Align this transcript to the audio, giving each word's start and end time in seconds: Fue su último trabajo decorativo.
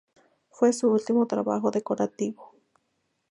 Fue 0.49 0.73
su 0.73 0.89
último 0.89 1.27
trabajo 1.27 1.69
decorativo. 1.69 2.55